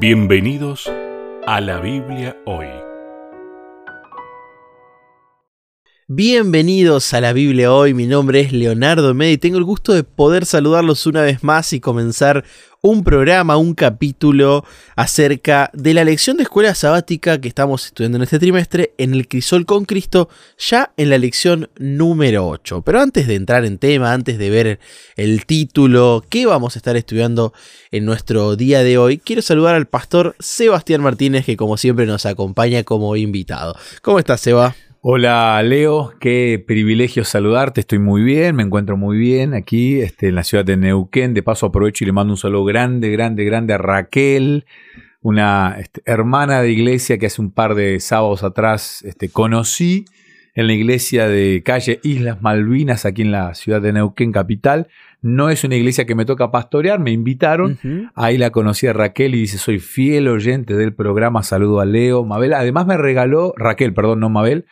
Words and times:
Bienvenidos 0.00 0.90
a 1.46 1.60
la 1.60 1.78
Biblia 1.78 2.36
hoy. 2.46 2.66
Bienvenidos 6.06 7.14
a 7.14 7.22
la 7.22 7.32
Biblia 7.32 7.72
hoy, 7.72 7.94
mi 7.94 8.06
nombre 8.06 8.40
es 8.40 8.52
Leonardo 8.52 9.14
Med 9.14 9.30
y 9.30 9.38
tengo 9.38 9.56
el 9.56 9.64
gusto 9.64 9.94
de 9.94 10.04
poder 10.04 10.44
saludarlos 10.44 11.06
una 11.06 11.22
vez 11.22 11.42
más 11.42 11.72
y 11.72 11.80
comenzar 11.80 12.44
un 12.82 13.02
programa, 13.02 13.56
un 13.56 13.72
capítulo 13.72 14.66
acerca 14.96 15.70
de 15.72 15.94
la 15.94 16.04
lección 16.04 16.36
de 16.36 16.42
escuela 16.42 16.74
sabática 16.74 17.40
que 17.40 17.48
estamos 17.48 17.86
estudiando 17.86 18.16
en 18.16 18.22
este 18.24 18.38
trimestre 18.38 18.92
en 18.98 19.14
el 19.14 19.26
Crisol 19.28 19.64
con 19.64 19.86
Cristo, 19.86 20.28
ya 20.58 20.92
en 20.98 21.08
la 21.08 21.16
lección 21.16 21.70
número 21.78 22.48
8. 22.48 22.82
Pero 22.82 23.00
antes 23.00 23.26
de 23.26 23.36
entrar 23.36 23.64
en 23.64 23.78
tema, 23.78 24.12
antes 24.12 24.36
de 24.36 24.50
ver 24.50 24.80
el 25.16 25.46
título, 25.46 26.22
qué 26.28 26.44
vamos 26.44 26.76
a 26.76 26.80
estar 26.80 26.98
estudiando 26.98 27.54
en 27.90 28.04
nuestro 28.04 28.56
día 28.56 28.82
de 28.82 28.98
hoy, 28.98 29.16
quiero 29.16 29.40
saludar 29.40 29.74
al 29.74 29.86
pastor 29.86 30.36
Sebastián 30.38 31.00
Martínez 31.00 31.46
que 31.46 31.56
como 31.56 31.78
siempre 31.78 32.04
nos 32.04 32.26
acompaña 32.26 32.84
como 32.84 33.16
invitado. 33.16 33.74
¿Cómo 34.02 34.18
estás, 34.18 34.42
Seba? 34.42 34.76
Hola 35.06 35.62
Leo, 35.62 36.14
qué 36.18 36.64
privilegio 36.66 37.24
saludarte, 37.24 37.82
estoy 37.82 37.98
muy 37.98 38.22
bien, 38.22 38.56
me 38.56 38.62
encuentro 38.62 38.96
muy 38.96 39.18
bien 39.18 39.52
aquí 39.52 40.00
este, 40.00 40.28
en 40.28 40.34
la 40.34 40.44
ciudad 40.44 40.64
de 40.64 40.78
Neuquén, 40.78 41.34
de 41.34 41.42
paso 41.42 41.66
aprovecho 41.66 42.04
y 42.04 42.06
le 42.06 42.14
mando 42.14 42.32
un 42.32 42.38
saludo 42.38 42.64
grande, 42.64 43.10
grande, 43.10 43.44
grande 43.44 43.74
a 43.74 43.76
Raquel, 43.76 44.64
una 45.20 45.76
este, 45.78 46.00
hermana 46.06 46.62
de 46.62 46.72
iglesia 46.72 47.18
que 47.18 47.26
hace 47.26 47.42
un 47.42 47.50
par 47.50 47.74
de 47.74 48.00
sábados 48.00 48.44
atrás 48.44 49.02
este, 49.04 49.28
conocí 49.28 50.06
en 50.54 50.68
la 50.68 50.72
iglesia 50.72 51.28
de 51.28 51.62
calle 51.62 52.00
Islas 52.02 52.40
Malvinas, 52.40 53.04
aquí 53.04 53.20
en 53.20 53.32
la 53.32 53.54
ciudad 53.54 53.82
de 53.82 53.92
Neuquén, 53.92 54.32
capital. 54.32 54.88
No 55.20 55.50
es 55.50 55.64
una 55.64 55.76
iglesia 55.76 56.06
que 56.06 56.14
me 56.14 56.24
toca 56.24 56.50
pastorear, 56.50 56.98
me 56.98 57.10
invitaron. 57.10 57.78
Ahí 58.14 58.38
la 58.38 58.50
conocí 58.50 58.86
a 58.86 58.94
Raquel 58.94 59.34
y 59.34 59.40
dice, 59.40 59.58
soy 59.58 59.80
fiel 59.80 60.28
oyente 60.28 60.74
del 60.74 60.94
programa, 60.94 61.42
saludo 61.42 61.80
a 61.80 61.84
Leo, 61.84 62.24
Mabel. 62.24 62.54
Además 62.54 62.86
me 62.86 62.96
regaló, 62.96 63.52
Raquel, 63.58 63.92
perdón, 63.92 64.20
no 64.20 64.30
Mabel, 64.30 64.64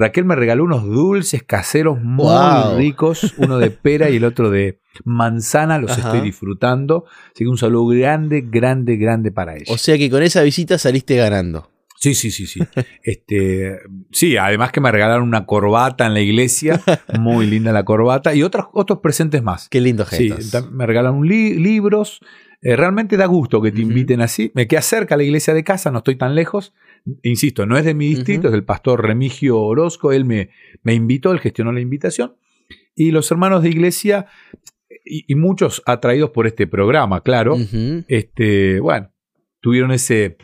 Raquel 0.00 0.24
me 0.24 0.34
regaló 0.34 0.64
unos 0.64 0.84
dulces 0.84 1.42
caseros 1.42 2.00
muy 2.00 2.32
ricos, 2.78 3.34
uno 3.36 3.58
de 3.58 3.70
pera 3.70 4.08
y 4.08 4.16
el 4.16 4.24
otro 4.24 4.50
de 4.50 4.80
manzana, 5.04 5.78
los 5.78 5.96
estoy 5.96 6.22
disfrutando. 6.22 7.04
Así 7.34 7.44
que 7.44 7.48
un 7.48 7.58
saludo 7.58 7.88
grande, 7.88 8.40
grande, 8.40 8.96
grande 8.96 9.30
para 9.30 9.56
ella. 9.56 9.66
O 9.68 9.76
sea 9.76 9.98
que 9.98 10.08
con 10.08 10.22
esa 10.22 10.40
visita 10.42 10.78
saliste 10.78 11.16
ganando. 11.16 11.68
Sí, 12.00 12.14
sí, 12.14 12.30
sí, 12.30 12.46
sí. 12.46 12.60
este, 13.04 13.78
sí, 14.10 14.36
además 14.36 14.72
que 14.72 14.80
me 14.80 14.90
regalaron 14.90 15.22
una 15.22 15.46
corbata 15.46 16.06
en 16.06 16.14
la 16.14 16.20
iglesia, 16.20 16.80
muy 17.20 17.46
linda 17.46 17.72
la 17.72 17.84
corbata, 17.84 18.34
y 18.34 18.42
otros, 18.42 18.66
otros 18.72 18.98
presentes 19.00 19.42
más. 19.42 19.68
Qué 19.68 19.80
lindo 19.80 20.04
gestos. 20.04 20.46
Sí, 20.46 20.58
me 20.72 20.86
regalaron 20.86 21.26
libros. 21.26 22.20
Eh, 22.62 22.76
realmente 22.76 23.16
da 23.16 23.26
gusto 23.26 23.62
que 23.62 23.72
te 23.72 23.80
inviten 23.80 24.20
así. 24.20 24.50
Me 24.54 24.66
queda 24.66 24.82
cerca 24.82 25.16
la 25.16 25.22
iglesia 25.22 25.54
de 25.54 25.64
casa, 25.64 25.90
no 25.90 25.98
estoy 25.98 26.16
tan 26.16 26.34
lejos 26.34 26.74
insisto, 27.22 27.66
no 27.66 27.76
es 27.76 27.84
de 27.84 27.94
mi 27.94 28.08
distrito, 28.08 28.48
es 28.48 28.52
del 28.52 28.64
pastor 28.64 29.04
Remigio 29.04 29.60
Orozco, 29.60 30.12
él 30.12 30.24
me, 30.24 30.50
me 30.82 30.94
invitó, 30.94 31.32
él 31.32 31.40
gestionó 31.40 31.72
la 31.72 31.80
invitación, 31.80 32.36
y 32.94 33.10
los 33.10 33.30
hermanos 33.30 33.62
de 33.62 33.70
iglesia, 33.70 34.26
y, 35.04 35.34
muchos 35.34 35.82
atraídos 35.86 36.30
por 36.30 36.46
este 36.46 36.66
programa, 36.66 37.22
claro, 37.22 37.56
este, 38.08 38.80
bueno, 38.80 39.12
tuvieron 39.60 39.92
ese 39.92 40.36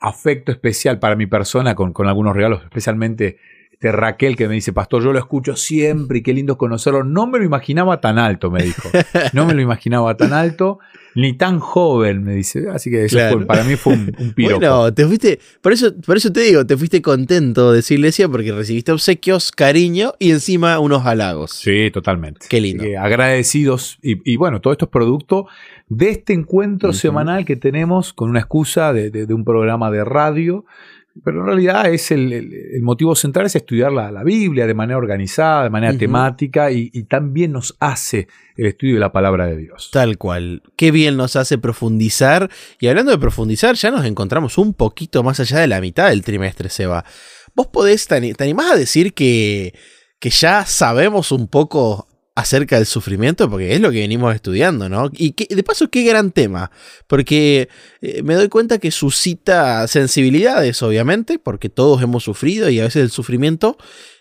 afecto 0.00 0.52
especial 0.52 0.98
para 0.98 1.16
mi 1.16 1.26
persona 1.26 1.74
con, 1.74 1.92
con 1.92 2.06
algunos 2.06 2.34
regalos, 2.34 2.62
especialmente 2.64 3.38
este 3.74 3.90
Raquel 3.90 4.36
que 4.36 4.46
me 4.46 4.54
dice, 4.54 4.72
pastor, 4.72 5.02
yo 5.02 5.12
lo 5.12 5.18
escucho 5.18 5.56
siempre 5.56 6.18
y 6.18 6.22
qué 6.22 6.32
lindo 6.32 6.56
conocerlo. 6.56 7.02
No 7.02 7.26
me 7.26 7.38
lo 7.38 7.44
imaginaba 7.44 8.00
tan 8.00 8.18
alto, 8.18 8.50
me 8.50 8.62
dijo. 8.62 8.88
No 9.32 9.46
me 9.46 9.54
lo 9.54 9.60
imaginaba 9.60 10.16
tan 10.16 10.32
alto 10.32 10.78
ni 11.16 11.32
tan 11.32 11.58
joven, 11.58 12.22
me 12.22 12.34
dice. 12.34 12.68
Así 12.70 12.88
que 12.90 13.08
para 13.46 13.64
mí 13.64 13.74
fue 13.76 13.94
un, 13.94 14.16
un 14.18 14.34
Bueno, 14.36 14.94
te 14.94 15.04
fuiste, 15.06 15.40
por 15.60 15.72
eso, 15.72 15.92
por 16.06 16.16
eso 16.16 16.32
te 16.32 16.40
digo, 16.40 16.64
te 16.64 16.76
fuiste 16.76 17.02
contento 17.02 17.72
de 17.72 17.80
esa 17.80 17.94
iglesia 17.94 18.28
porque 18.28 18.52
recibiste 18.52 18.92
obsequios, 18.92 19.50
cariño 19.50 20.14
y 20.20 20.30
encima 20.30 20.78
unos 20.78 21.04
halagos. 21.04 21.50
Sí, 21.50 21.90
totalmente. 21.92 22.46
Qué 22.48 22.60
lindo. 22.60 22.84
agradecidos. 22.98 23.98
Y, 24.02 24.36
bueno, 24.36 24.60
todo 24.60 24.72
esto 24.72 24.84
es 24.84 24.90
producto 24.90 25.46
de 25.88 26.10
este 26.10 26.32
encuentro 26.32 26.92
semanal 26.92 27.44
que 27.44 27.56
tenemos 27.56 28.12
con 28.12 28.30
una 28.30 28.38
excusa 28.38 28.92
de 28.92 29.34
un 29.34 29.44
programa 29.44 29.90
de 29.90 30.04
radio 30.04 30.64
pero 31.22 31.40
en 31.40 31.46
realidad 31.46 31.92
es 31.92 32.10
el, 32.10 32.80
motivo 32.82 33.14
central 33.14 33.46
es 33.46 33.54
estudiar 33.54 33.92
la, 33.92 34.24
Biblia 34.24 34.66
de 34.66 34.74
manera 34.74 34.98
organizada, 34.98 35.62
de 35.62 35.70
manera 35.70 35.96
temática 35.96 36.72
y, 36.72 36.90
también 37.04 37.52
nos 37.52 37.76
hace 37.78 38.26
el 38.56 38.66
estudio 38.66 38.94
de 38.94 39.00
la 39.00 39.12
palabra 39.12 39.46
de 39.46 39.56
Dios. 39.56 39.90
Tal 39.92 40.18
cual. 40.18 40.62
Qué 40.76 40.90
bien 40.90 41.16
nos 41.16 41.36
hace 41.36 41.58
profundizar. 41.58 42.50
Y 42.80 42.88
hablando 42.88 43.12
de 43.12 43.18
profundizar, 43.18 43.76
ya 43.76 43.90
nos 43.90 44.04
encontramos 44.04 44.58
un 44.58 44.74
poquito 44.74 45.22
más 45.22 45.38
allá 45.38 45.60
de 45.60 45.68
la 45.68 45.80
mitad 45.80 46.08
del 46.08 46.22
trimestre, 46.22 46.68
Seba. 46.68 47.04
¿Vos 47.54 47.68
podés, 47.68 48.08
te, 48.08 48.16
animás 48.16 48.72
a 48.72 48.76
decir 48.76 49.14
que, 49.14 49.74
que 50.18 50.30
ya 50.30 50.64
sabemos 50.66 51.30
un 51.30 51.46
poco 51.46 52.08
acerca 52.34 52.76
del 52.76 52.86
sufrimiento, 52.86 53.48
porque 53.48 53.74
es 53.74 53.80
lo 53.80 53.92
que 53.92 54.00
venimos 54.00 54.34
estudiando, 54.34 54.88
¿no? 54.88 55.08
Y 55.12 55.32
de 55.32 55.62
paso, 55.62 55.88
qué 55.88 56.02
gran 56.02 56.32
tema, 56.32 56.70
porque 57.06 57.68
eh, 58.00 58.22
me 58.22 58.34
doy 58.34 58.48
cuenta 58.48 58.78
que 58.78 58.90
suscita 58.90 59.86
sensibilidades, 59.86 60.82
obviamente, 60.82 61.38
porque 61.38 61.68
todos 61.68 62.02
hemos 62.02 62.24
sufrido 62.24 62.68
y 62.70 62.80
a 62.80 62.84
veces 62.84 63.02
el 63.02 63.10
sufrimiento 63.10 63.76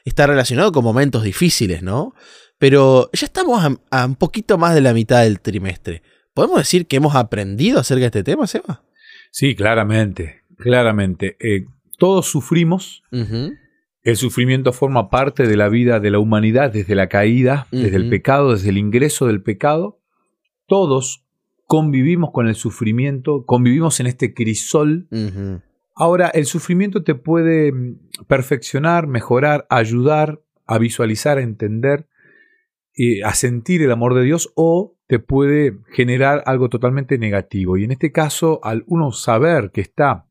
está 0.06 0.28
relacionado 0.28 0.72
con 0.72 0.84
momentos 0.84 1.24
difíciles, 1.24 1.82
¿no? 1.82 2.14
Pero 2.60 3.10
ya 3.14 3.26
estamos 3.26 3.78
a, 3.90 4.06
un 4.06 4.16
poquito 4.16 4.58
más 4.58 4.76
de 4.76 4.82
la 4.82 4.94
mitad 4.94 5.24
del 5.24 5.40
trimestre. 5.40 6.04
¿Podemos 6.34 6.60
decir 6.60 6.86
que 6.86 6.98
hemos 6.98 7.16
aprendido 7.16 7.80
acerca 7.80 8.02
de 8.02 8.06
este 8.08 8.24
tema, 8.24 8.46
Seba? 8.46 8.84
Sí, 9.32 9.56
claramente, 9.56 10.44
claramente. 10.58 11.36
Eh, 11.40 11.66
todos 11.98 12.28
sufrimos. 12.28 13.02
El 14.04 14.18
sufrimiento 14.18 14.74
forma 14.74 15.10
parte 15.10 15.48
de 15.48 15.56
la 15.56 15.70
vida 15.70 16.02
de 16.02 16.12
la 16.12 16.20
humanidad 16.20 16.74
desde 16.74 16.94
la 16.94 17.08
caída, 17.08 17.68
desde 17.72 17.96
el 17.96 18.10
pecado, 18.10 18.52
desde 18.52 18.70
el 18.70 18.78
ingreso 18.78 19.28
del 19.28 19.42
pecado. 19.42 20.02
Todos 20.68 21.26
convivimos 21.68 22.32
con 22.32 22.48
el 22.48 22.56
sufrimiento, 22.56 23.46
convivimos 23.46 24.02
en 24.02 24.08
este 24.08 24.34
crisol. 24.34 25.08
Ahora, 25.96 26.28
el 26.28 26.46
sufrimiento 26.46 27.04
te 27.04 27.16
puede 27.16 27.72
mm, 27.72 28.00
perfeccionar, 28.28 29.08
mejorar, 29.08 29.66
ayudar 29.70 30.42
a 30.66 30.80
visualizar, 30.80 31.38
a 31.38 31.42
entender, 31.42 32.08
a 33.24 33.34
sentir 33.36 33.82
el 33.84 33.92
amor 33.92 34.16
de 34.16 34.24
Dios 34.24 34.52
o 34.56 34.98
te 35.08 35.20
puede 35.20 35.78
generar 35.94 36.44
algo 36.46 36.68
totalmente 36.70 37.18
negativo. 37.18 37.78
Y 37.78 37.86
en 37.86 37.92
este 37.92 38.12
caso, 38.12 38.60
al 38.64 38.84
uno 38.88 39.12
saber 39.12 39.72
que 39.72 39.82
está 39.82 40.26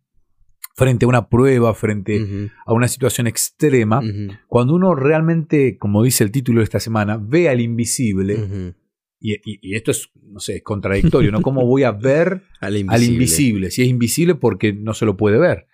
frente 0.74 1.04
a 1.04 1.08
una 1.08 1.28
prueba, 1.28 1.74
frente 1.74 2.50
a 2.64 2.72
una 2.72 2.88
situación 2.88 3.26
extrema, 3.26 4.02
cuando 4.48 4.74
uno 4.74 4.94
realmente, 4.94 5.76
como 5.78 6.02
dice 6.02 6.24
el 6.24 6.30
título 6.30 6.60
de 6.60 6.64
esta 6.64 6.80
semana, 6.80 7.18
ve 7.20 7.48
al 7.48 7.60
invisible, 7.60 8.74
y, 9.22 9.74
esto 9.76 9.92
es, 9.92 10.10
no 10.20 10.40
sé, 10.40 10.56
es 10.56 10.62
contradictorio, 10.62 11.30
¿no? 11.30 11.42
¿Cómo 11.42 11.64
voy 11.64 11.84
a 11.84 11.92
ver 11.92 12.42
al, 12.60 12.76
invisible. 12.76 13.70
Si 13.70 13.82
es 13.82 13.88
invisible 13.88 14.34
porque 14.34 14.72
no 14.72 14.94
se 14.94 15.06
lo 15.06 15.16
puede 15.16 15.38
ver. 15.38 15.68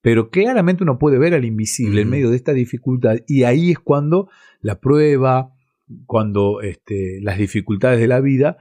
Pero 0.00 0.30
claramente 0.30 0.82
uno 0.82 0.98
puede 0.98 1.18
ver 1.18 1.34
al 1.34 1.44
invisible 1.44 2.02
en 2.02 2.10
medio 2.10 2.30
de 2.30 2.36
esta 2.36 2.52
dificultad 2.52 3.18
y 3.26 3.42
ahí 3.42 3.72
es 3.72 3.78
cuando 3.78 4.28
la 4.60 4.80
prueba, 4.80 5.52
cuando 6.06 6.60
este, 6.62 7.18
las 7.22 7.38
dificultades 7.38 7.98
de 7.98 8.06
la 8.06 8.20
vida 8.20 8.56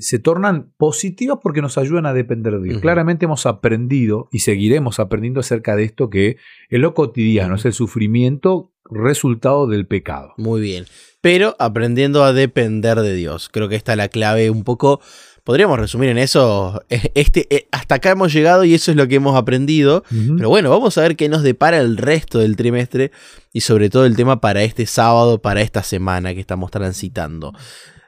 se 0.00 0.18
tornan 0.18 0.72
positivas 0.76 1.38
porque 1.42 1.62
nos 1.62 1.76
ayudan 1.76 2.06
a 2.06 2.12
depender 2.12 2.58
de 2.58 2.68
Dios. 2.68 2.80
Claramente 2.80 3.24
hemos 3.24 3.46
aprendido 3.46 4.28
y 4.30 4.40
seguiremos 4.40 5.00
aprendiendo 5.00 5.40
acerca 5.40 5.74
de 5.74 5.84
esto 5.84 6.10
que 6.10 6.36
es 6.68 6.80
lo 6.80 6.94
cotidiano, 6.94 7.56
es 7.56 7.64
el 7.64 7.72
sufrimiento 7.72 8.70
resultado 8.84 9.66
del 9.66 9.86
pecado. 9.86 10.34
Muy 10.36 10.60
bien, 10.60 10.84
pero 11.20 11.56
aprendiendo 11.58 12.24
a 12.24 12.32
depender 12.32 13.00
de 13.00 13.14
Dios. 13.14 13.48
Creo 13.50 13.68
que 13.68 13.76
esta 13.76 13.92
es 13.92 13.98
la 13.98 14.08
clave 14.08 14.50
un 14.50 14.64
poco... 14.64 15.00
Podríamos 15.42 15.78
resumir 15.80 16.10
en 16.10 16.18
eso, 16.18 16.82
este, 16.90 17.46
e, 17.50 17.66
hasta 17.72 17.96
acá 17.96 18.10
hemos 18.10 18.32
llegado 18.32 18.62
y 18.62 18.74
eso 18.74 18.90
es 18.90 18.96
lo 18.96 19.08
que 19.08 19.16
hemos 19.16 19.36
aprendido. 19.36 20.04
Pero 20.36 20.50
bueno, 20.50 20.68
vamos 20.68 20.96
a 20.98 21.00
ver 21.00 21.16
qué 21.16 21.30
nos 21.30 21.42
depara 21.42 21.78
el 21.78 21.96
resto 21.96 22.38
del 22.38 22.56
trimestre 22.56 23.10
y 23.52 23.62
sobre 23.62 23.88
todo 23.88 24.04
el 24.04 24.16
tema 24.16 24.40
para 24.40 24.62
este 24.62 24.84
sábado, 24.84 25.40
para 25.40 25.62
esta 25.62 25.82
semana 25.82 26.34
que 26.34 26.40
estamos 26.40 26.70
transitando. 26.70 27.54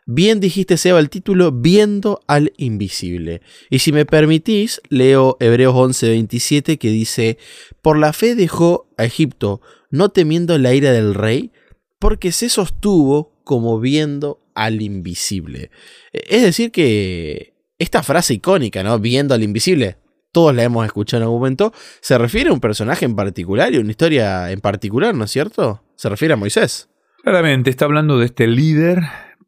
Bien 0.04 0.40
dijiste, 0.40 0.76
Seba, 0.78 0.99
el 0.99 1.10
título 1.10 1.52
Viendo 1.52 2.20
al 2.26 2.52
Invisible. 2.56 3.40
Y 3.70 3.78
si 3.78 3.93
me 3.93 4.04
permitís, 4.04 4.81
leo 4.88 5.37
Hebreos 5.38 5.75
11:27 5.75 6.76
que 6.76 6.88
dice, 6.88 7.38
Por 7.82 7.99
la 7.99 8.12
fe 8.12 8.34
dejó 8.34 8.88
a 8.99 9.04
Egipto, 9.04 9.60
no 9.90 10.08
temiendo 10.08 10.58
la 10.58 10.75
ira 10.75 10.90
del 10.90 11.14
rey, 11.14 11.52
porque 12.00 12.32
se 12.32 12.49
sostuvo 12.49 13.32
como 13.44 13.78
viendo 13.78 14.40
al 14.54 14.82
invisible. 14.82 15.70
Es 16.12 16.43
decir, 16.43 16.72
que 16.72 17.54
esta 17.78 18.02
frase 18.02 18.34
icónica, 18.34 18.82
¿no? 18.82 18.99
Viendo 18.99 19.34
al 19.34 19.43
invisible, 19.44 19.99
todos 20.32 20.52
la 20.54 20.64
hemos 20.64 20.84
escuchado 20.84 21.19
en 21.20 21.25
algún 21.25 21.38
momento, 21.38 21.72
se 22.00 22.19
refiere 22.19 22.50
a 22.50 22.52
un 22.52 22.60
personaje 22.60 23.04
en 23.04 23.14
particular 23.14 23.72
y 23.72 23.78
una 23.78 23.90
historia 23.90 24.50
en 24.50 24.60
particular, 24.60 25.14
¿no 25.14 25.25
es 25.25 25.31
cierto? 25.31 25.84
Se 25.94 26.08
refiere 26.08 26.34
a 26.34 26.37
Moisés. 26.37 26.88
Claramente, 27.22 27.70
está 27.70 27.84
hablando 27.84 28.19
de 28.19 28.26
este 28.26 28.49
líder 28.49 29.00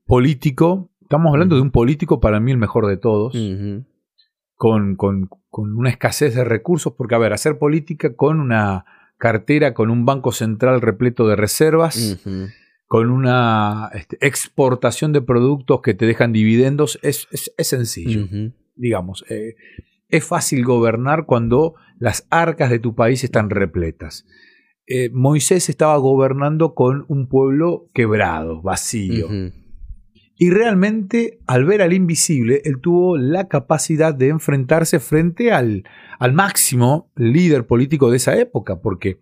político, 0.06 0.91
estamos 1.01 1.33
hablando 1.33 1.56
de 1.56 1.62
un 1.62 1.71
político 1.71 2.21
para 2.21 2.41
mí 2.41 2.51
el 2.51 2.59
mejor 2.59 2.87
de 2.87 2.97
todos, 2.97 3.35
con, 4.55 4.97
con, 4.97 5.29
con, 5.49 5.77
una 5.77 5.91
escasez 5.91 6.35
de 6.35 6.45
recursos, 6.45 6.95
porque, 6.97 7.15
a 7.15 7.19
ver, 7.19 7.33
hacer 7.33 7.59
política 7.59 8.15
con 8.15 8.41
una 8.41 8.85
cartera, 9.19 9.75
con 9.75 9.91
un 9.91 10.05
banco 10.05 10.33
central 10.33 10.81
repleto 10.81 11.27
de 11.27 11.37
reservas, 11.37 12.21
con 12.87 13.11
una 13.11 13.91
este, 13.95 14.19
exportación 14.21 15.12
de 15.12 15.23
productos 15.23 15.81
que 15.83 15.95
te 15.95 16.06
dejan 16.06 16.33
dividendos, 16.33 16.99
es, 17.03 17.29
es, 17.31 17.67
sencillo. 17.67 18.29
Digamos, 18.77 19.25
eh, 19.29 19.55
es 20.09 20.25
fácil 20.25 20.65
gobernar 20.65 21.27
cuando 21.27 21.75
las 21.99 22.27
arcas 22.31 22.71
de 22.71 22.79
tu 22.79 22.95
país 22.95 23.25
están 23.25 23.51
repletas. 23.51 24.27
Eh, 24.87 25.09
Moisés 25.11 25.71
estaba 25.71 25.97
gobernando 25.97 26.75
con 26.75 27.06
un 27.09 27.29
pueblo 27.29 27.89
quebrado, 27.95 28.61
vacío. 28.61 29.29
Y 30.44 30.50
realmente, 30.50 31.38
al 31.46 31.64
ver 31.64 31.81
al 31.81 31.94
invisible, 31.94 32.61
él 32.67 32.79
tuvo 32.79 33.17
la 33.17 33.49
capacidad 33.49 34.12
de 34.12 34.29
enfrentarse 34.29 35.00
frente 35.00 35.52
al, 35.52 35.85
al 36.19 36.35
máximo 36.35 37.11
líder 37.17 37.67
político 37.67 38.11
de 38.11 38.19
esa 38.19 38.37
época, 38.37 38.82
porque 38.82 39.20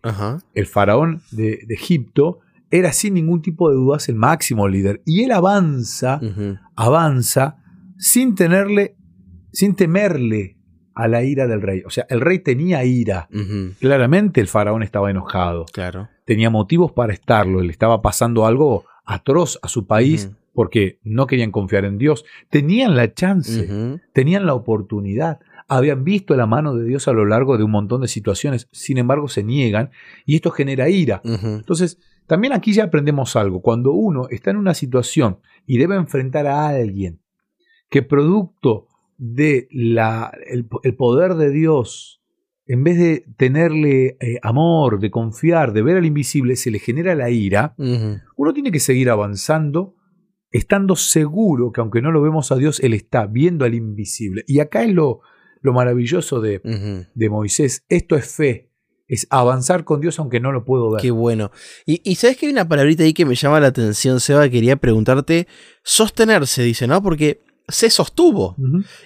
el 0.52 0.66
faraón 0.66 1.22
de, 1.30 1.64
Egipto 1.68 2.40
era 2.72 2.92
sin 2.92 3.14
ningún 3.14 3.40
tipo 3.40 3.70
de 3.70 3.76
dudas 3.76 4.08
el 4.08 4.16
máximo 4.16 4.66
líder. 4.66 5.00
Y 5.04 5.22
él 5.22 5.30
avanza, 5.30 6.20
avanza, 6.74 7.58
sin 7.98 8.34
tenerle, 8.34 8.96
sin 9.52 9.76
temerle 9.76 10.56
a 10.96 11.06
la 11.06 11.22
ira 11.22 11.46
del 11.46 11.62
rey. 11.62 11.84
O 11.86 11.90
sea, 11.90 12.04
el 12.10 12.20
rey 12.20 12.40
tenía 12.40 12.82
ira. 12.82 13.28
Claramente 13.78 14.40
el 14.40 14.48
faraón 14.48 14.82
estaba 14.82 15.08
enojado. 15.08 15.66
Claro. 15.72 16.08
Tenía 16.26 16.50
motivos 16.50 16.90
para 16.90 17.12
estarlo. 17.12 17.62
Le 17.62 17.70
estaba 17.70 18.02
pasando 18.02 18.44
algo 18.44 18.86
atroz 19.04 19.60
a 19.62 19.68
su 19.68 19.86
país 19.86 20.32
porque 20.52 20.98
no 21.02 21.26
querían 21.26 21.50
confiar 21.50 21.84
en 21.84 21.98
Dios. 21.98 22.24
Tenían 22.50 22.96
la 22.96 23.14
chance, 23.14 24.00
tenían 24.12 24.46
la 24.46 24.54
oportunidad, 24.54 25.40
habían 25.68 26.04
visto 26.04 26.36
la 26.36 26.46
mano 26.46 26.74
de 26.74 26.84
Dios 26.84 27.08
a 27.08 27.12
lo 27.12 27.24
largo 27.24 27.56
de 27.56 27.64
un 27.64 27.70
montón 27.70 28.02
de 28.02 28.08
situaciones, 28.08 28.68
sin 28.72 28.98
embargo 28.98 29.28
se 29.28 29.42
niegan 29.42 29.90
y 30.26 30.36
esto 30.36 30.50
genera 30.50 30.88
ira. 30.88 31.20
Entonces, 31.24 31.98
también 32.26 32.52
aquí 32.52 32.72
ya 32.72 32.84
aprendemos 32.84 33.36
algo. 33.36 33.62
Cuando 33.62 33.92
uno 33.92 34.28
está 34.30 34.50
en 34.50 34.56
una 34.56 34.74
situación 34.74 35.38
y 35.66 35.78
debe 35.78 35.96
enfrentar 35.96 36.46
a 36.46 36.68
alguien 36.68 37.20
que 37.88 38.02
producto 38.02 38.88
de 39.18 39.68
la, 39.70 40.32
el, 40.46 40.66
poder 40.96 41.34
de 41.34 41.50
Dios, 41.50 42.22
en 42.66 42.84
vez 42.84 42.98
de 42.98 43.24
tenerle 43.36 44.16
eh, 44.20 44.38
amor, 44.42 44.98
de 44.98 45.10
confiar, 45.10 45.72
de 45.72 45.82
ver 45.82 45.96
al 45.96 46.06
invisible, 46.06 46.56
se 46.56 46.70
le 46.70 46.78
genera 46.78 47.14
la 47.14 47.30
ira, 47.30 47.74
uno 47.78 48.52
tiene 48.54 48.72
que 48.72 48.80
seguir 48.80 49.10
avanzando 49.10 49.94
estando 50.52 50.96
seguro 50.96 51.72
que 51.72 51.80
aunque 51.80 52.02
no 52.02 52.12
lo 52.12 52.22
vemos 52.22 52.52
a 52.52 52.56
Dios, 52.56 52.78
Él 52.80 52.94
está 52.94 53.26
viendo 53.26 53.64
al 53.64 53.74
invisible. 53.74 54.44
Y 54.46 54.60
acá 54.60 54.84
es 54.84 54.92
lo, 54.92 55.20
lo 55.62 55.72
maravilloso 55.72 56.40
de, 56.40 56.60
de, 57.14 57.30
Moisés. 57.30 57.84
Esto 57.88 58.16
es 58.16 58.26
fe. 58.26 58.68
Es 59.08 59.26
avanzar 59.30 59.84
con 59.84 60.00
Dios 60.00 60.18
aunque 60.18 60.40
no 60.40 60.52
lo 60.52 60.64
puedo 60.64 60.90
ver. 60.92 61.02
Qué 61.02 61.10
bueno. 61.10 61.50
Y, 61.86 62.14
sabes 62.14 62.36
que 62.36 62.46
hay 62.46 62.52
una 62.52 62.68
palabrita 62.68 63.02
ahí 63.02 63.14
que 63.14 63.26
me 63.26 63.34
llama 63.34 63.60
la 63.60 63.68
atención, 63.68 64.20
Seba. 64.20 64.48
Quería 64.48 64.76
preguntarte. 64.76 65.48
Sostenerse, 65.82 66.62
dice, 66.62 66.86
¿no? 66.86 67.02
Porque 67.02 67.40
se 67.68 67.90
sostuvo. 67.90 68.56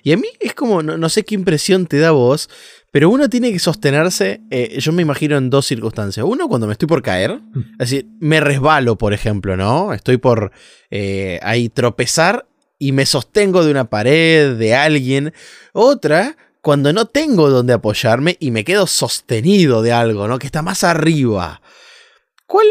Y 0.02 0.12
a 0.12 0.16
mí 0.16 0.28
es 0.40 0.54
como, 0.54 0.82
no, 0.82 0.96
no, 0.96 1.08
sé 1.08 1.24
qué 1.24 1.34
impresión 1.34 1.86
te 1.86 1.98
da 1.98 2.10
vos, 2.10 2.48
pero 2.90 3.10
uno 3.10 3.28
tiene 3.28 3.52
que 3.52 3.58
sostenerse, 3.58 4.40
eh, 4.50 4.78
yo 4.80 4.92
me 4.92 5.02
imagino 5.02 5.36
en 5.36 5.50
dos 5.50 5.66
circunstancias. 5.66 6.24
Uno, 6.26 6.48
cuando 6.48 6.66
me 6.66 6.72
estoy 6.72 6.88
por 6.88 7.02
caer, 7.02 7.40
es 7.72 7.90
decir, 7.90 8.06
me 8.20 8.40
resbalo, 8.40 8.96
por 8.96 9.12
ejemplo, 9.12 9.56
¿no? 9.56 9.92
Estoy 9.92 10.16
por 10.16 10.52
eh, 10.90 11.38
ahí 11.42 11.68
tropezar 11.68 12.46
y 12.78 12.92
me 12.92 13.04
sostengo 13.06 13.64
de 13.64 13.70
una 13.70 13.90
pared, 13.90 14.56
de 14.56 14.74
alguien. 14.74 15.32
Otra, 15.72 16.36
cuando 16.62 16.92
no 16.92 17.06
tengo 17.06 17.50
donde 17.50 17.74
apoyarme 17.74 18.36
y 18.40 18.50
me 18.50 18.64
quedo 18.64 18.86
sostenido 18.86 19.82
de 19.82 19.92
algo, 19.92 20.26
¿no? 20.26 20.38
Que 20.38 20.46
está 20.46 20.62
más 20.62 20.82
arriba. 20.82 21.60
¿Cuál, 22.46 22.66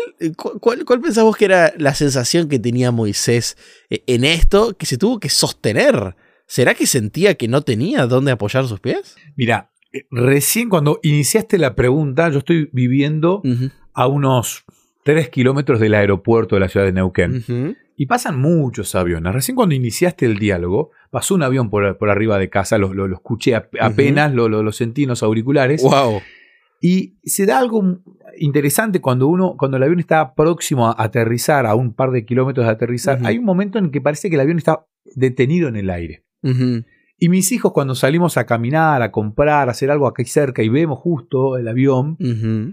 cuál, 0.61 0.85
cuál 0.85 1.01
pensamos 1.01 1.35
que 1.35 1.45
era 1.45 1.73
la 1.77 1.93
sensación 1.93 2.47
que 2.47 2.59
tenía 2.59 2.91
Moisés 2.91 3.57
eh, 3.89 4.03
en 4.07 4.23
esto 4.23 4.75
que 4.77 4.85
se 4.85 4.97
tuvo 4.97 5.19
que 5.19 5.29
sostener? 5.29 6.15
¿Será 6.47 6.75
que 6.75 6.87
sentía 6.87 7.35
que 7.35 7.47
no 7.47 7.61
tenía 7.61 8.05
dónde 8.07 8.31
apoyar 8.31 8.67
sus 8.67 8.79
pies? 8.79 9.15
Mira, 9.35 9.71
eh, 9.91 10.05
recién 10.11 10.69
cuando 10.69 10.99
iniciaste 11.03 11.57
la 11.57 11.75
pregunta, 11.75 12.29
yo 12.29 12.39
estoy 12.39 12.69
viviendo 12.71 13.41
a 13.93 14.07
unos 14.07 14.63
3 15.03 15.29
kilómetros 15.29 15.79
del 15.79 15.93
aeropuerto 15.93 16.55
de 16.55 16.61
la 16.61 16.69
ciudad 16.69 16.85
de 16.85 16.93
Neuquén. 16.93 17.77
Y 17.97 18.07
pasan 18.07 18.39
muchos 18.39 18.93
aviones. 18.95 19.33
Recién 19.33 19.55
cuando 19.55 19.73
iniciaste 19.73 20.25
el 20.25 20.37
diálogo, 20.37 20.91
pasó 21.11 21.33
un 21.33 21.43
avión 21.43 21.69
por, 21.69 21.97
por 21.97 22.09
arriba 22.09 22.37
de 22.37 22.49
casa, 22.49 22.77
lo, 22.77 22.93
lo, 22.93 23.13
escuché 23.13 23.55
apenas, 23.55 24.33
lo, 24.33 24.49
lo, 24.49 24.71
sentí 24.71 25.03
en 25.03 25.09
los 25.09 25.23
auriculares. 25.23 25.81
Wow. 25.81 26.21
Y 26.81 27.17
se 27.23 27.45
da 27.45 27.59
algo 27.59 28.01
interesante 28.37 29.01
cuando 29.01 29.27
uno, 29.27 29.55
cuando 29.57 29.77
el 29.77 29.83
avión 29.83 29.99
está 29.99 30.35
próximo 30.35 30.87
a 30.87 30.95
aterrizar, 30.97 31.65
a 31.65 31.75
un 31.75 31.93
par 31.93 32.11
de 32.11 32.25
kilómetros 32.25 32.65
de 32.65 32.71
aterrizar, 32.71 33.19
hay 33.23 33.37
un 33.37 33.45
momento 33.45 33.79
en 33.79 33.91
que 33.91 34.01
parece 34.01 34.29
que 34.29 34.35
el 34.35 34.41
avión 34.41 34.57
está 34.57 34.85
detenido 35.15 35.67
en 35.67 35.75
el 35.77 35.89
aire. 35.89 36.25
Y 37.17 37.29
mis 37.29 37.51
hijos 37.53 37.71
cuando 37.71 37.95
salimos 37.95 38.35
a 38.37 38.45
caminar, 38.45 39.01
a 39.01 39.11
comprar, 39.11 39.69
a 39.69 39.71
hacer 39.71 39.89
algo 39.89 40.05
aquí 40.05 40.25
cerca 40.25 40.61
y 40.63 40.69
vemos 40.69 40.99
justo 40.99 41.57
el 41.57 41.67
avión, 41.67 42.17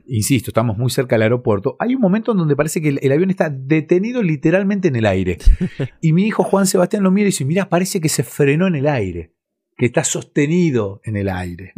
insisto, 0.07 0.51
estamos 0.51 0.77
muy 0.77 0.91
cerca 0.91 1.15
del 1.15 1.23
aeropuerto, 1.23 1.77
hay 1.79 1.95
un 1.95 2.01
momento 2.01 2.33
en 2.33 2.39
donde 2.39 2.57
parece 2.57 2.83
que 2.83 2.89
el, 3.01 3.13
avión 3.13 3.31
está 3.31 3.51
detenido 3.51 4.23
literalmente 4.23 4.89
en 4.89 4.97
el 4.97 5.07
aire. 5.07 5.39
y 6.01 6.13
mi 6.13 6.27
hijo 6.27 6.43
Juan 6.43 6.67
Sebastián 6.67 7.05
lo 7.05 7.13
mira 7.13 7.27
y 7.27 7.31
dice, 7.31 7.45
mira, 7.45 7.69
parece 7.69 8.01
que 8.01 8.09
se 8.09 8.25
frenó 8.25 8.67
en 8.67 8.75
el 8.75 8.89
aire, 8.89 9.33
que 9.77 9.87
está 9.87 10.03
sostenido 10.03 11.01
en 11.05 11.17
el 11.17 11.29
aire. 11.29 11.73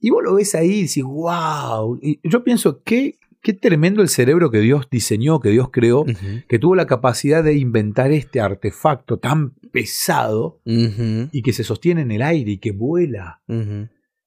Y 0.00 0.10
vos 0.10 0.22
lo 0.22 0.34
ves 0.34 0.54
ahí 0.54 0.70
y 0.70 0.82
dices, 0.82 1.04
wow. 1.04 1.98
Y 2.00 2.20
yo 2.22 2.44
pienso, 2.44 2.82
qué, 2.82 3.18
qué 3.42 3.52
tremendo 3.52 4.02
el 4.02 4.08
cerebro 4.08 4.50
que 4.50 4.60
Dios 4.60 4.88
diseñó, 4.90 5.40
que 5.40 5.50
Dios 5.50 5.70
creó, 5.72 6.04
que 6.48 6.58
tuvo 6.58 6.74
la 6.74 6.86
capacidad 6.86 7.42
de 7.42 7.56
inventar 7.56 8.12
este 8.12 8.40
artefacto 8.40 9.18
tan 9.18 9.54
pesado 9.72 10.60
y 10.64 11.42
que 11.42 11.52
se 11.52 11.64
sostiene 11.64 12.02
en 12.02 12.12
el 12.12 12.22
aire 12.22 12.52
y 12.52 12.58
que 12.58 12.72
vuela. 12.72 13.40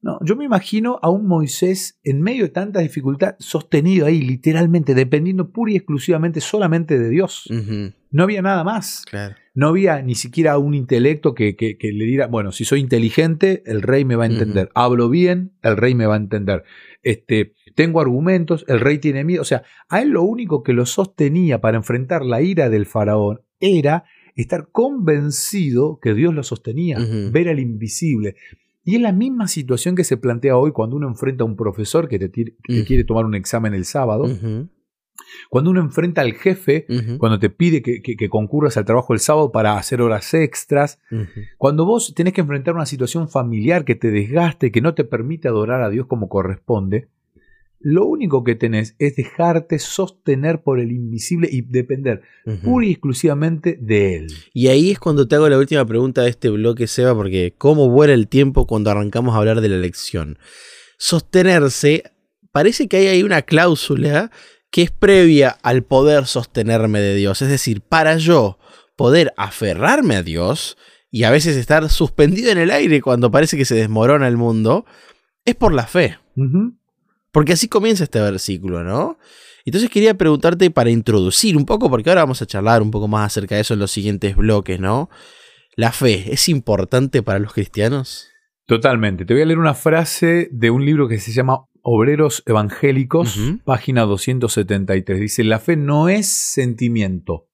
No, 0.03 0.17
yo 0.25 0.35
me 0.35 0.45
imagino 0.45 0.99
a 1.03 1.11
un 1.11 1.27
Moisés 1.27 1.99
en 2.03 2.21
medio 2.21 2.43
de 2.43 2.49
tanta 2.49 2.79
dificultad, 2.79 3.35
sostenido 3.37 4.07
ahí, 4.07 4.21
literalmente, 4.21 4.95
dependiendo 4.95 5.51
pura 5.51 5.73
y 5.73 5.75
exclusivamente 5.75 6.41
solamente 6.41 6.97
de 6.97 7.09
Dios. 7.09 7.47
No 8.09 8.23
había 8.23 8.41
nada 8.41 8.63
más. 8.63 9.03
No 9.53 9.67
había 9.67 10.01
ni 10.01 10.15
siquiera 10.15 10.57
un 10.57 10.73
intelecto 10.73 11.35
que, 11.35 11.55
que, 11.55 11.77
le 11.81 12.05
diera, 12.05 12.25
bueno, 12.25 12.51
si 12.51 12.65
soy 12.65 12.79
inteligente, 12.79 13.61
el 13.67 13.83
rey 13.83 14.03
me 14.03 14.15
va 14.15 14.23
a 14.23 14.27
entender. 14.27 14.69
Hablo 14.73 15.07
bien, 15.07 15.53
el 15.61 15.77
rey 15.77 15.93
me 15.93 16.07
va 16.07 16.15
a 16.15 16.17
entender. 16.17 16.63
Este, 17.03 17.53
tengo 17.75 18.01
argumentos, 18.01 18.65
el 18.67 18.79
rey 18.79 18.97
tiene 18.97 19.23
miedo. 19.23 19.43
O 19.43 19.45
sea, 19.45 19.63
a 19.87 20.01
él 20.01 20.09
lo 20.09 20.23
único 20.23 20.63
que 20.63 20.73
lo 20.73 20.87
sostenía 20.87 21.61
para 21.61 21.77
enfrentar 21.77 22.25
la 22.25 22.41
ira 22.41 22.69
del 22.69 22.87
faraón 22.87 23.41
era 23.59 24.05
estar 24.35 24.69
convencido 24.71 25.99
que 26.01 26.13
Dios 26.15 26.33
lo 26.33 26.41
sostenía, 26.41 26.97
ver 27.31 27.49
al 27.49 27.59
invisible. 27.59 28.35
Y 28.83 28.95
es 28.95 29.01
la 29.01 29.11
misma 29.11 29.47
situación 29.47 29.95
que 29.95 30.03
se 30.03 30.17
plantea 30.17 30.57
hoy 30.57 30.71
cuando 30.71 30.95
uno 30.95 31.07
enfrenta 31.07 31.43
a 31.43 31.47
un 31.47 31.55
profesor 31.55 32.07
que 32.07 32.17
te, 32.17 32.55
quiere 32.85 33.03
tomar 33.03 33.25
un 33.25 33.35
examen 33.35 33.73
el 33.73 33.85
sábado. 33.85 34.25
Cuando 35.49 35.69
uno 35.69 35.81
enfrenta 35.81 36.21
al 36.21 36.33
jefe, 36.33 36.87
cuando 37.19 37.37
te 37.39 37.49
pide 37.49 37.81
que, 37.81 38.29
concurras 38.29 38.77
al 38.77 38.85
trabajo 38.85 39.13
el 39.13 39.19
sábado 39.19 39.51
para 39.51 39.77
hacer 39.77 40.01
horas 40.01 40.33
extras, 40.33 40.99
cuando 41.57 41.85
vos 41.85 42.13
tenés 42.15 42.33
que 42.33 42.41
enfrentar 42.41 42.73
una 42.73 42.85
situación 42.85 43.29
familiar 43.29 43.85
que 43.85 43.95
te 43.95 44.09
desgaste, 44.09 44.71
que 44.71 44.81
no 44.81 44.95
te 44.95 45.03
permite 45.03 45.47
adorar 45.47 45.81
a 45.83 45.89
Dios 45.89 46.07
como 46.07 46.27
corresponde, 46.27 47.09
lo 47.83 48.05
único 48.05 48.43
que 48.43 48.55
tenés 48.55 48.95
es 48.99 49.15
dejarte 49.15 49.79
sostener 49.79 50.61
por 50.61 50.79
el 50.79 50.91
invisible 50.91 51.49
y 51.51 51.61
depender 51.61 52.21
pura 52.63 52.85
y 52.85 52.91
exclusivamente 52.91 53.77
de 53.79 54.17
él. 54.17 54.27
Y 54.53 54.67
ahí 54.67 54.91
es 54.91 54.99
cuando 54.99 55.27
te 55.27 55.35
hago 55.35 55.49
la 55.49 55.57
última 55.57 55.85
pregunta 55.85 56.21
de 56.21 56.29
este 56.29 56.49
bloque, 56.49 56.87
Seba, 56.87 57.15
porque 57.15 57.55
¿cómo 57.57 57.89
vuela 57.89 58.13
el 58.13 58.27
tiempo 58.27 58.67
cuando 58.67 58.91
arrancamos 58.91 59.35
a 59.35 59.39
hablar 59.39 59.61
de 59.61 59.69
la 59.69 59.75
elección? 59.75 60.37
Sostenerse, 60.97 62.03
parece 62.51 62.87
que 62.87 62.97
hay 62.97 63.07
ahí 63.07 63.23
una 63.23 63.41
cláusula 63.41 64.31
que 64.69 64.83
es 64.83 64.91
previa 64.91 65.49
al 65.49 65.83
poder 65.83 66.25
sostenerme 66.25 66.99
de 67.01 67.15
Dios. 67.15 67.41
Es 67.41 67.49
decir, 67.49 67.81
para 67.81 68.17
yo 68.17 68.57
poder 68.95 69.33
aferrarme 69.37 70.15
a 70.15 70.23
Dios 70.23 70.77
y 71.09 71.23
a 71.23 71.31
veces 71.31 71.57
estar 71.57 71.89
suspendido 71.89 72.51
en 72.51 72.57
el 72.57 72.71
aire 72.71 73.01
cuando 73.01 73.31
parece 73.31 73.57
que 73.57 73.65
se 73.65 73.75
desmorona 73.75 74.27
el 74.27 74.37
mundo, 74.37 74.85
es 75.43 75.55
por 75.55 75.73
la 75.73 75.87
fe. 75.87 76.17
Porque 77.31 77.53
así 77.53 77.67
comienza 77.67 78.03
este 78.03 78.19
versículo, 78.19 78.83
¿no? 78.83 79.17
Entonces 79.65 79.89
quería 79.89 80.15
preguntarte 80.15 80.71
para 80.71 80.89
introducir 80.89 81.55
un 81.55 81.65
poco, 81.65 81.89
porque 81.89 82.09
ahora 82.09 82.23
vamos 82.23 82.41
a 82.41 82.45
charlar 82.45 82.81
un 82.81 82.91
poco 82.91 83.07
más 83.07 83.27
acerca 83.27 83.55
de 83.55 83.61
eso 83.61 83.73
en 83.73 83.79
los 83.79 83.91
siguientes 83.91 84.35
bloques, 84.35 84.79
¿no? 84.79 85.09
¿La 85.75 85.91
fe 85.91 86.33
es 86.33 86.49
importante 86.49 87.23
para 87.23 87.39
los 87.39 87.53
cristianos? 87.53 88.27
Totalmente. 88.65 89.25
Te 89.25 89.33
voy 89.33 89.43
a 89.43 89.45
leer 89.45 89.59
una 89.59 89.73
frase 89.73 90.49
de 90.51 90.69
un 90.69 90.85
libro 90.85 91.07
que 91.07 91.19
se 91.19 91.31
llama 91.31 91.65
Obreros 91.81 92.43
Evangélicos, 92.45 93.37
página 93.63 94.03
273. 94.03 95.19
Dice, 95.19 95.43
la 95.43 95.59
fe 95.59 95.75
no 95.75 96.09
es 96.09 96.27
sentimiento, 96.27 97.47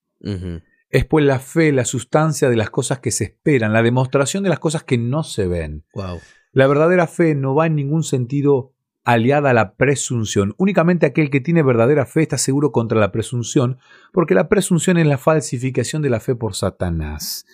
Es 0.89 1.05
pues 1.05 1.25
la 1.25 1.39
fe, 1.39 1.71
la 1.71 1.85
sustancia 1.85 2.49
de 2.49 2.55
las 2.55 2.69
cosas 2.69 2.99
que 2.99 3.11
se 3.11 3.25
esperan, 3.25 3.73
la 3.73 3.83
demostración 3.83 4.43
de 4.43 4.49
las 4.49 4.59
cosas 4.59 4.83
que 4.83 4.97
no 4.97 5.23
se 5.23 5.47
ven. 5.47 5.85
Wow. 5.93 6.19
La 6.51 6.67
verdadera 6.67 7.07
fe 7.07 7.35
no 7.35 7.55
va 7.55 7.67
en 7.67 7.75
ningún 7.75 8.03
sentido 8.03 8.73
aliada 9.07 9.51
a 9.51 9.53
la 9.53 9.75
presunción. 9.75 10.53
Únicamente 10.57 11.05
aquel 11.05 11.29
que 11.29 11.39
tiene 11.39 11.63
verdadera 11.63 12.05
fe 12.05 12.23
está 12.23 12.37
seguro 12.37 12.73
contra 12.73 12.99
la 12.99 13.13
presunción, 13.13 13.77
porque 14.11 14.35
la 14.35 14.49
presunción 14.49 14.97
es 14.97 15.07
la 15.07 15.17
falsificación 15.17 16.01
de 16.01 16.09
la 16.09 16.19
fe 16.19 16.35
por 16.35 16.55
Satanás. 16.55 17.45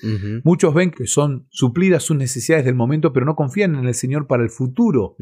Muchos 0.44 0.74
ven 0.74 0.90
que 0.90 1.06
son 1.06 1.46
suplidas 1.52 2.02
sus 2.02 2.18
necesidades 2.18 2.66
del 2.66 2.74
momento, 2.74 3.14
pero 3.14 3.28
no 3.28 3.36
confían 3.36 3.76
en 3.76 3.86
el 3.86 3.94
Señor 3.94 4.26
para 4.26 4.42
el 4.42 4.50
futuro. 4.50 5.16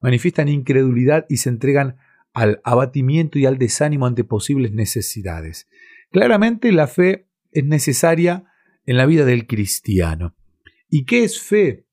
Manifiestan 0.00 0.48
incredulidad 0.48 1.26
y 1.28 1.36
se 1.36 1.50
entregan 1.50 1.98
al 2.32 2.62
abatimiento 2.64 3.38
y 3.38 3.44
al 3.44 3.58
desánimo 3.58 4.06
ante 4.06 4.24
posibles 4.24 4.72
necesidades. 4.72 5.68
Claramente 6.10 6.72
la 6.72 6.86
fe 6.86 7.28
es 7.52 7.66
necesaria 7.66 8.44
en 8.86 8.96
la 8.96 9.04
vida 9.04 9.26
del 9.26 9.46
cristiano. 9.46 10.34
¿Y 10.88 11.04
qué 11.04 11.24
es 11.24 11.38
fe? 11.38 11.84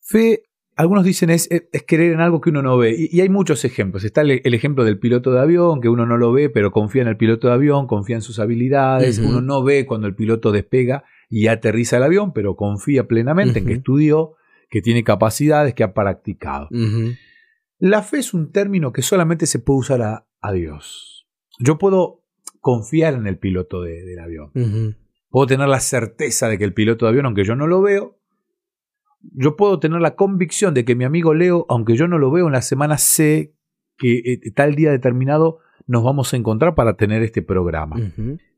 Fe 0.00 0.44
algunos 0.80 1.04
dicen 1.04 1.28
es, 1.28 1.46
es, 1.50 1.84
creer 1.86 2.12
en 2.12 2.20
algo 2.20 2.40
que 2.40 2.48
uno 2.48 2.62
no 2.62 2.78
ve. 2.78 2.96
Y, 2.96 3.20
hay 3.20 3.28
muchos 3.28 3.66
ejemplos. 3.66 4.02
Está 4.02 4.22
el, 4.22 4.54
ejemplo 4.54 4.82
del 4.82 4.98
piloto 4.98 5.30
de 5.30 5.38
avión, 5.38 5.82
que 5.82 5.90
uno 5.90 6.06
no 6.06 6.16
lo 6.16 6.32
ve, 6.32 6.48
pero 6.48 6.72
confía 6.72 7.02
en 7.02 7.08
el 7.08 7.18
piloto 7.18 7.48
de 7.48 7.54
avión, 7.54 7.86
confía 7.86 8.16
en 8.16 8.22
sus 8.22 8.38
habilidades. 8.38 9.18
Uno 9.18 9.42
no 9.42 9.62
ve 9.62 9.84
cuando 9.84 10.06
el 10.06 10.14
piloto 10.14 10.52
despega 10.52 11.04
y 11.28 11.48
aterriza 11.48 11.98
el 11.98 12.04
avión, 12.04 12.32
pero 12.32 12.56
confía 12.56 13.06
plenamente 13.06 13.58
en 13.58 13.66
que 13.66 13.74
estudió, 13.74 14.36
que 14.70 14.80
tiene 14.80 15.04
capacidades, 15.04 15.74
que 15.74 15.84
ha 15.84 15.92
practicado. 15.92 16.68
La 17.78 18.02
fe 18.02 18.18
es 18.18 18.32
un 18.32 18.50
término 18.50 18.92
que 18.92 19.02
solamente 19.02 19.44
se 19.44 19.58
puede 19.58 19.80
usar 19.80 20.02
a, 20.40 20.52
Dios. 20.52 21.28
Yo 21.58 21.76
puedo 21.76 22.24
confiar 22.60 23.12
en 23.12 23.26
el 23.26 23.38
piloto 23.38 23.82
del 23.82 24.18
avión. 24.18 24.96
Puedo 25.28 25.46
tener 25.46 25.68
la 25.68 25.80
certeza 25.80 26.48
de 26.48 26.56
que 26.56 26.64
el 26.64 26.72
piloto 26.72 27.04
de 27.04 27.10
avión, 27.10 27.26
aunque 27.26 27.44
yo 27.44 27.54
no 27.54 27.66
lo 27.66 27.82
veo, 27.82 28.19
yo 29.22 29.56
puedo 29.56 29.78
tener 29.78 30.00
la 30.00 30.16
convicción 30.16 30.74
de 30.74 30.84
que 30.84 30.94
mi 30.94 31.04
amigo 31.04 31.34
Leo, 31.34 31.66
aunque 31.68 31.96
yo 31.96 32.08
no 32.08 32.18
lo 32.18 32.30
veo 32.30 32.46
en 32.46 32.52
la 32.52 32.62
semana, 32.62 32.98
sé 32.98 33.54
que 33.96 34.18
eh, 34.18 34.50
tal 34.54 34.74
día 34.74 34.90
determinado 34.90 35.58
nos 35.86 36.04
vamos 36.04 36.32
a 36.32 36.36
encontrar 36.36 36.74
para 36.74 36.96
tener 36.96 37.22
este 37.22 37.42
programa. 37.42 37.96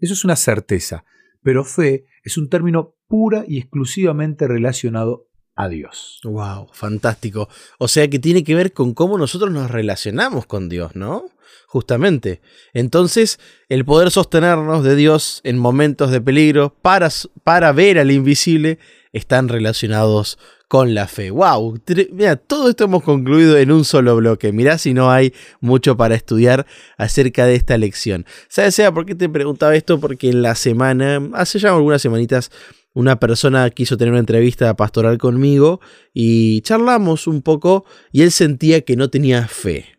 Eso 0.00 0.12
es 0.12 0.24
una 0.24 0.36
certeza, 0.36 1.04
pero 1.42 1.64
fe 1.64 2.06
es 2.24 2.36
un 2.36 2.48
término 2.48 2.94
pura 3.08 3.44
y 3.46 3.58
exclusivamente 3.58 4.46
relacionado 4.46 5.28
a 5.54 5.68
Dios. 5.68 6.20
Wow, 6.24 6.68
fantástico. 6.72 7.48
O 7.78 7.88
sea 7.88 8.08
que 8.08 8.18
tiene 8.18 8.44
que 8.44 8.54
ver 8.54 8.72
con 8.72 8.94
cómo 8.94 9.18
nosotros 9.18 9.50
nos 9.50 9.70
relacionamos 9.70 10.46
con 10.46 10.68
Dios, 10.68 10.94
¿no? 10.94 11.24
Justamente. 11.66 12.40
Entonces, 12.74 13.40
el 13.68 13.84
poder 13.84 14.10
sostenernos 14.10 14.84
de 14.84 14.94
Dios 14.94 15.40
en 15.44 15.58
momentos 15.58 16.10
de 16.10 16.20
peligro 16.20 16.74
para, 16.82 17.08
para 17.44 17.72
ver 17.72 17.98
al 17.98 18.10
invisible 18.10 18.78
están 19.12 19.48
relacionados 19.48 20.38
con 20.68 20.94
la 20.94 21.06
fe. 21.06 21.30
¡Wow! 21.30 21.80
Mira, 22.12 22.36
todo 22.36 22.70
esto 22.70 22.84
hemos 22.84 23.02
concluido 23.02 23.58
en 23.58 23.70
un 23.70 23.84
solo 23.84 24.16
bloque. 24.16 24.52
Mirá 24.52 24.78
si 24.78 24.94
no 24.94 25.10
hay 25.10 25.34
mucho 25.60 25.96
para 25.96 26.14
estudiar 26.14 26.66
acerca 26.96 27.44
de 27.44 27.54
esta 27.54 27.76
lección. 27.76 28.24
¿Sabes, 28.48 28.74
Sea, 28.74 28.92
por 28.92 29.04
qué 29.04 29.14
te 29.14 29.28
preguntaba 29.28 29.76
esto? 29.76 30.00
Porque 30.00 30.30
en 30.30 30.40
la 30.40 30.54
semana, 30.54 31.20
hace 31.34 31.58
ya 31.58 31.74
algunas 31.74 32.00
semanitas, 32.00 32.50
una 32.94 33.18
persona 33.20 33.68
quiso 33.70 33.96
tener 33.96 34.12
una 34.12 34.20
entrevista 34.20 34.74
pastoral 34.76 35.18
conmigo 35.18 35.80
y 36.12 36.60
charlamos 36.62 37.26
un 37.26 37.42
poco 37.42 37.84
y 38.10 38.22
él 38.22 38.32
sentía 38.32 38.82
que 38.82 38.96
no 38.96 39.10
tenía 39.10 39.46
fe. 39.48 39.98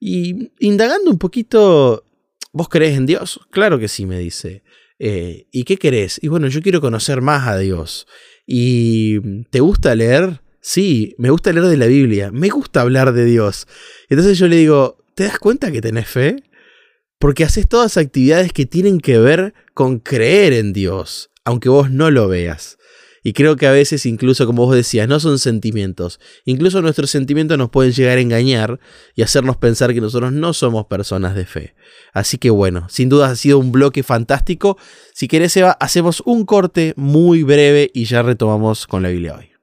Y 0.00 0.52
indagando 0.58 1.10
un 1.10 1.18
poquito, 1.18 2.04
¿vos 2.52 2.68
crees 2.68 2.96
en 2.96 3.06
Dios? 3.06 3.40
Claro 3.50 3.78
que 3.78 3.88
sí, 3.88 4.06
me 4.06 4.18
dice. 4.18 4.62
Eh, 4.98 5.46
¿Y 5.50 5.64
qué 5.64 5.76
querés? 5.76 6.18
Y 6.22 6.28
bueno, 6.28 6.48
yo 6.48 6.62
quiero 6.62 6.80
conocer 6.80 7.20
más 7.20 7.48
a 7.48 7.58
Dios. 7.58 8.06
¿Y 8.46 9.42
te 9.50 9.60
gusta 9.60 9.94
leer? 9.94 10.40
Sí, 10.60 11.14
me 11.18 11.30
gusta 11.30 11.52
leer 11.52 11.66
de 11.66 11.76
la 11.76 11.86
Biblia, 11.86 12.30
me 12.32 12.48
gusta 12.48 12.80
hablar 12.80 13.12
de 13.12 13.24
Dios. 13.24 13.66
Entonces 14.08 14.38
yo 14.38 14.48
le 14.48 14.56
digo, 14.56 14.98
¿te 15.14 15.24
das 15.24 15.38
cuenta 15.38 15.70
que 15.70 15.82
tenés 15.82 16.08
fe? 16.08 16.36
Porque 17.18 17.44
haces 17.44 17.68
todas 17.68 17.96
actividades 17.96 18.52
que 18.52 18.66
tienen 18.66 19.00
que 19.00 19.18
ver 19.18 19.54
con 19.74 19.98
creer 19.98 20.54
en 20.54 20.72
Dios, 20.72 21.30
aunque 21.44 21.68
vos 21.68 21.90
no 21.90 22.10
lo 22.10 22.28
veas. 22.28 22.78
Y 23.24 23.32
creo 23.32 23.56
que 23.56 23.66
a 23.66 23.72
veces, 23.72 24.04
incluso 24.04 24.46
como 24.46 24.66
vos 24.66 24.76
decías, 24.76 25.08
no 25.08 25.18
son 25.18 25.38
sentimientos. 25.38 26.20
Incluso 26.44 26.82
nuestros 26.82 27.10
sentimientos 27.10 27.56
nos 27.56 27.70
pueden 27.70 27.92
llegar 27.92 28.18
a 28.18 28.20
engañar 28.20 28.78
y 29.14 29.22
hacernos 29.22 29.56
pensar 29.56 29.94
que 29.94 30.02
nosotros 30.02 30.30
no 30.30 30.52
somos 30.52 30.86
personas 30.86 31.34
de 31.34 31.46
fe. 31.46 31.74
Así 32.12 32.36
que 32.36 32.50
bueno, 32.50 32.86
sin 32.90 33.08
duda 33.08 33.30
ha 33.30 33.36
sido 33.36 33.58
un 33.58 33.72
bloque 33.72 34.02
fantástico. 34.02 34.76
Si 35.14 35.26
querés, 35.26 35.56
Eva, 35.56 35.72
hacemos 35.80 36.22
un 36.26 36.44
corte 36.44 36.92
muy 36.96 37.42
breve 37.42 37.90
y 37.94 38.04
ya 38.04 38.22
retomamos 38.22 38.86
con 38.86 39.02
la 39.02 39.08
Biblia 39.08 39.36
hoy. 39.36 39.53